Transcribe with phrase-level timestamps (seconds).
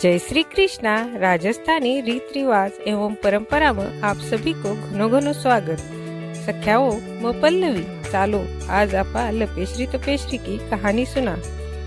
[0.00, 5.78] जय श्री कृष्णा राजस्थानी रीत रिवाज एवं परंपरा में आप सभी को घनो घनो स्वागत।
[6.36, 6.90] सख्याओ
[7.22, 8.40] म पल्लवी चालो
[8.70, 11.34] आज आपा लपेश्री तपेश्री की कहानी सुना।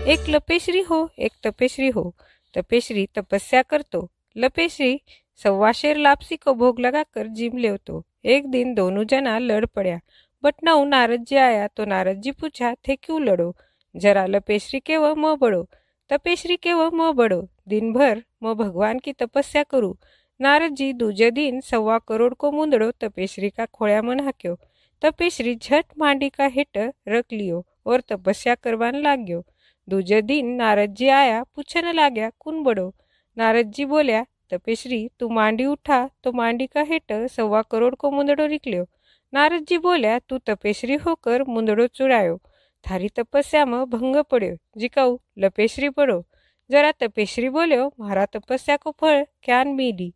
[0.04, 2.14] एक लपेश्री हो एक तपेश्री हो
[2.54, 5.00] तपेश्री तपस्या करतो। लपेश्री
[5.44, 9.98] सव्वाशेर लापसी को भोग लगाकर जिम लेवतो। एक दिन दोनों जना लड़ पड़ा
[10.44, 13.54] बट नाऊ नारद जी आया तो नारद जी पूछा थे क्यों लड़ो?
[13.94, 15.68] जरा लपेश्री के वह म बड़ो.
[16.10, 19.94] तपेश्री के वह म बड़ो दिन भर म भगवान की तपस्या करूँ.
[20.40, 24.54] नारद जी दूजे दिन सवा करोड़ को मुंदड़ो तपेश्री का खोया मन हाक्यो.
[25.02, 26.78] तपेश्री झट मांडी का हेट
[27.08, 29.42] रख लियो और तपस्या करवान लाग्यो.
[29.88, 32.92] दूजे दिन नारद जी आया पूछने लाग्या कुन बड़ो?
[33.36, 38.46] नारद जी बोलिया तपेश्री तू मांडी उठा तो मांडी का हेट सवा करोड़ को मुंदड़ो
[38.46, 38.86] निकलियो
[39.32, 42.40] नारद जी बोल्या तू तपेश्री होकर मुंदड़ो चुरायो.
[42.84, 46.22] थारी तपस्या भंग पड्यो जिकाऊ लपेश्री पड़ो.
[46.70, 50.12] जरा तपेश्री बोल्यो म्हारा तपस्या को फल क्यान मिली.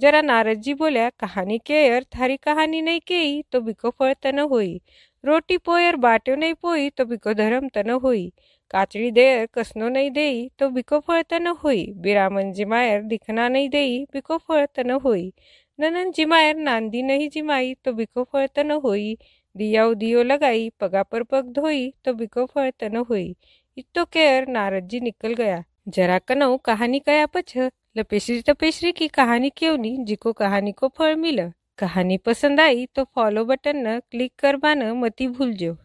[0.00, 4.80] जरा नारद जी बोलिया कहानी केयर थारी कहानी नहीं केई तो बिको फल तन होई.
[5.24, 8.32] रोटी पोयर बाट्यो नहीं पोई तो बिको धर्म तन होई.
[8.70, 11.86] काचड़ी देयर कसनो नहीं देई तो बिको फल तन होई.
[11.96, 15.32] बिरामन जिमायर दिखना नहीं देई बिको फळ तन होई.
[15.78, 19.16] ननन जिमायर नांदी नहीं जिमाई तो बिको फळ तन होई.
[19.56, 23.34] दिया दियो लगाई पगा पर पग धोई तो बिको फळ तन होई।
[23.76, 27.56] इतो केयर नारदजी निकल गया। जरा कनऊ कहानी कया पछ?
[27.96, 31.40] लपेश्री तपेशरी की कहानी केवनी जिको कहानी को फळ मिल?
[31.78, 35.76] कहानी पसंद आई तो फॉलो बटन न क्लिक करबान मती भूल जो